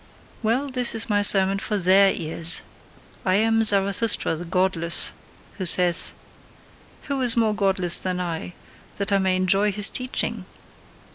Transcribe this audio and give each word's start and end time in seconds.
Well! 0.41 0.67
This 0.67 0.95
is 0.95 1.11
my 1.11 1.21
sermon 1.21 1.59
for 1.59 1.77
THEIR 1.77 2.13
ears: 2.15 2.63
I 3.23 3.35
am 3.35 3.61
Zarathustra 3.61 4.35
the 4.35 4.45
godless, 4.45 5.11
who 5.59 5.65
saith: 5.65 6.13
"Who 7.03 7.21
is 7.21 7.37
more 7.37 7.53
godless 7.53 7.99
than 7.99 8.19
I, 8.19 8.53
that 8.95 9.11
I 9.11 9.19
may 9.19 9.35
enjoy 9.35 9.71
his 9.71 9.91
teaching?" 9.91 10.45